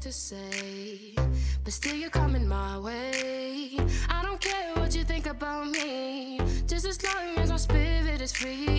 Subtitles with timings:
[0.00, 1.14] to say,
[1.64, 3.76] but still you're coming my way.
[4.08, 8.32] I don't care what you think about me, just as long as my spirit is
[8.32, 8.75] free.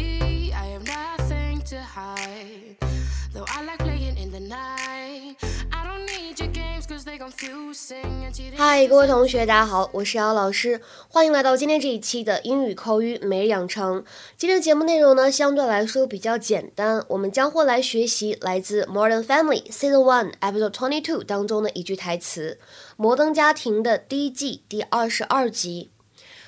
[8.55, 14.05] 嗨，各位同学，大家好，我是姚老师，欢迎来到今天这一期的英语口语每日养成。
[14.37, 22.59] 今天的节目内容呢，相对来说比较简单，我们将会来学习来自《Modern Family》Season One Episode Twenty Two 当中的一句台词，
[22.95, 25.89] 《摩登家庭》的第一季第二十二集。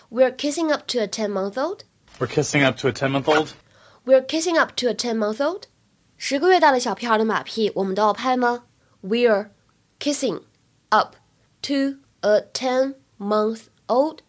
[0.09, 1.79] We're kissing up to a ten-month-old.
[2.19, 3.49] We're kissing up to a ten-month-old.
[4.05, 5.63] We're kissing up to a ten-month-old.
[6.15, 8.63] 十个月大的小屁孩的马屁，我们都要拍吗
[9.03, 9.49] ？We're
[9.99, 10.43] kissing
[10.89, 11.15] up
[11.61, 14.19] to a ten-month-old.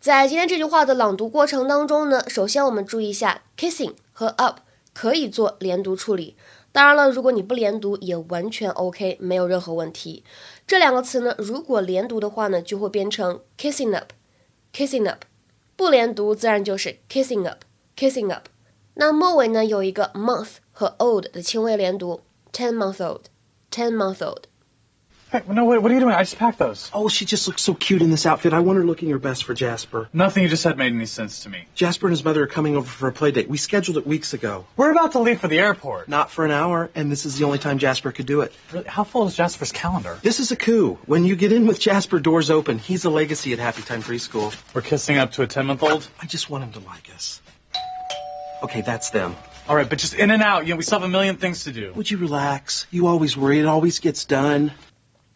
[0.00, 4.60] 在今天这句话的朗读过程当中呢，首先我们注意一下，kissing 和 up
[4.94, 6.36] 可以做连读处理。
[6.70, 10.22] 当然了，如果你不连读也完全 OK，没有任何问题。
[10.66, 15.24] 这两个词呢，如果连读的话呢，就会变成 kissing up，kissing up。
[15.74, 18.48] 不连读自然就是 kissing up，kissing up。
[18.94, 22.20] 那末尾呢有一个 month 和 old 的轻微连读
[22.52, 24.44] ，ten month old，ten month old。
[25.30, 26.14] Hey, no, wait, what are you doing?
[26.14, 26.90] I just packed those.
[26.94, 28.54] Oh, she just looks so cute in this outfit.
[28.54, 30.08] I want her looking her best for Jasper.
[30.10, 31.66] Nothing you just said made any sense to me.
[31.74, 33.46] Jasper and his mother are coming over for a play date.
[33.46, 34.64] We scheduled it weeks ago.
[34.74, 36.08] We're about to leave for the airport.
[36.08, 38.54] Not for an hour, and this is the only time Jasper could do it.
[38.72, 40.18] Really, how full is Jasper's calendar?
[40.22, 40.98] This is a coup.
[41.04, 42.78] When you get in with Jasper, doors open.
[42.78, 44.56] He's a legacy at Happy Time Preschool.
[44.74, 46.08] We're kissing up to a 10 month old?
[46.22, 47.42] I just want him to like us.
[48.62, 49.36] Okay, that's them.
[49.68, 50.66] All right, but just in and out.
[50.66, 51.92] You know, we still have a million things to do.
[51.92, 52.86] Would you relax?
[52.90, 53.58] You always worry.
[53.58, 54.72] It always gets done.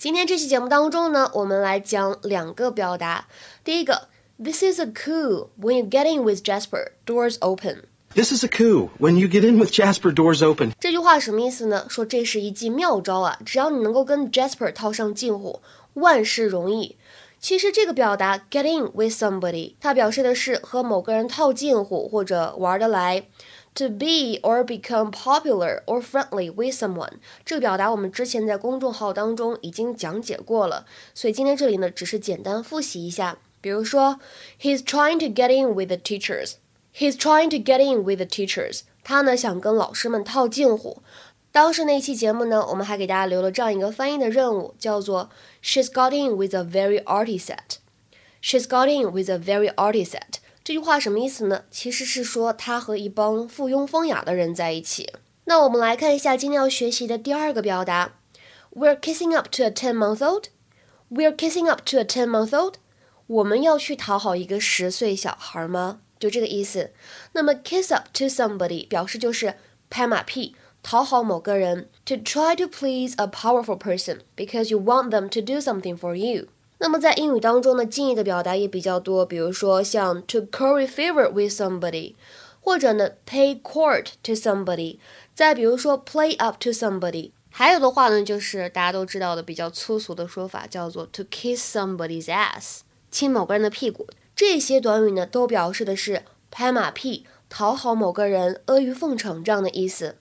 [0.02, 3.28] 今天这期节目当中呢，我们来讲两个表达。
[3.62, 5.50] 第一个，This is a coup.
[5.60, 7.84] When you get in with Jasper, doors open.
[8.12, 8.88] This is a coup.
[8.98, 10.72] When you get in with Jasper, doors open.
[10.80, 11.86] 这句话什么意思呢？
[11.88, 13.38] 说这是一记妙招啊！
[13.46, 15.60] 只要你能够跟 Jasper 套上近乎，
[15.94, 16.96] 万事容易。
[17.42, 23.26] 其实这个表达 get in with somebody，它表示的是和某个人套近乎或者玩得来。
[23.76, 30.84] To be or become popular or friendly with someone，这个表达我们之前在公众号当中已经讲解过了，
[31.14, 33.38] 所以今天这里呢只是简单复习一下。
[33.60, 34.20] 比如说
[34.60, 36.56] ，He's trying to get in with the teachers.
[36.94, 38.82] He's trying to get in with the teachers.
[39.02, 41.02] 他呢想跟老师们套近乎。
[41.52, 45.28] 当时那期节目呢，我们还给大家留了这样一个翻译的任务，叫做
[45.62, 47.76] She's got in with a very arty set.
[48.42, 50.40] She's got in with a very arty set.
[50.64, 51.64] 这句话什么意思呢？
[51.70, 55.12] 其实是说她和一帮附庸风雅的人在一起。
[55.44, 58.14] 那我们来看一下今天要学习的第二个表达
[58.74, 60.44] ，We're kissing up to a ten-month-old.
[61.10, 62.76] We're kissing up to a ten-month-old.
[63.26, 66.00] 我们要去讨好一个十岁小孩吗？
[66.18, 66.92] 就这个意思。
[67.32, 69.56] 那么 kiss up to somebody 表示就是
[69.90, 71.88] 拍马屁，讨好某个人。
[72.06, 76.48] To try to please a powerful person because you want them to do something for you.
[76.78, 82.16] 那么在英语当中呢，近义的表达也比较多，比如说像 to curry favor with somebody，
[82.60, 84.98] 或者呢 pay court to somebody，
[85.32, 87.30] 再比如说 play up to somebody。
[87.50, 94.08] 还有的话呢，就是大家都知道的比较粗俗的说法，叫做 to kiss somebody's ass，亲某个人的屁股。
[94.34, 100.16] 这些短语呢，都表示的是拍马屁、讨好某个人、阿谀奉承这样的意思。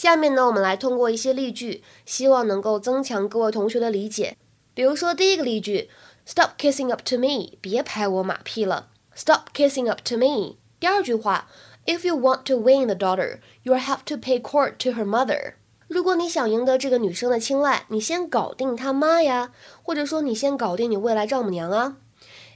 [0.00, 4.34] 下面呢，我们来通过一些例句，希望能够增强各位同学的理解。
[4.72, 5.90] 比如说第一个例句
[6.24, 8.88] ，Stop kissing up to me，别拍我马屁了。
[9.14, 10.56] Stop kissing up to me。
[10.78, 11.50] 第二句话
[11.84, 15.56] ，If you want to win the daughter, you'll have to pay court to her mother。
[15.86, 21.98] 如果你想赢得这个女生的青睐，你先搞定她妈呀，或者说你先搞定你未来丈母娘啊。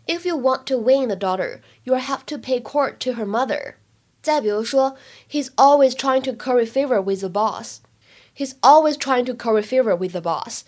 [0.07, 3.75] If you want to win the daughter, you'll have to pay court to her mother。
[4.24, 4.96] 再比如说，
[5.30, 10.22] He's always trying to curry favor with the boss。He's always trying to curry favor with the
[10.22, 10.62] boss。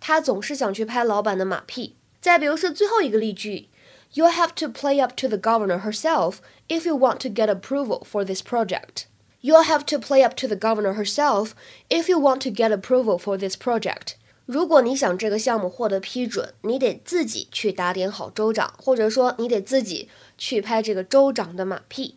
[0.00, 1.96] 他总是想去拍老板的马屁。
[2.20, 3.68] 再比如说最后一个例句，
[4.14, 6.36] You'll have to play up to the governor herself
[6.68, 9.04] if you want to get approval for this project.
[9.40, 11.50] You'll have to play up to the governor herself
[11.88, 14.14] if you want to get approval for this project.
[14.46, 20.08] 如果你想这个项目获得批准，你得自己去打点好州长，或者说你得自己
[20.38, 22.16] 去拍这个州长的马屁。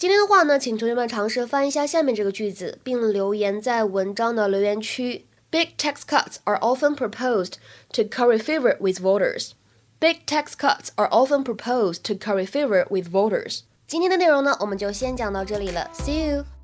[0.00, 5.26] 今天的话呢，请同学们尝试翻译一下下面这个句子，并留言在文章的留言区。
[5.50, 7.54] Big tax cuts are often proposed
[7.92, 9.52] to curry favor with voters.
[9.98, 13.60] Big tax cuts are often proposed to curry favor with voters.
[13.86, 15.88] 今天的内容呢，我们就先讲到这里了。
[15.94, 16.59] See you.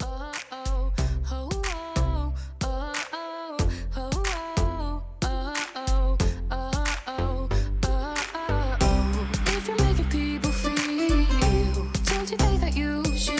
[12.87, 13.36] you should